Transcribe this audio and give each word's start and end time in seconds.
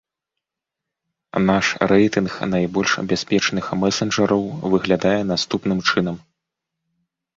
Наш 1.49 1.67
рэйтынг 1.91 2.31
найбольш 2.55 2.91
бяспечных 3.11 3.65
месенджараў 3.85 4.43
выглядае 4.75 5.15
наступным 5.33 5.79
чынам. 5.93 6.17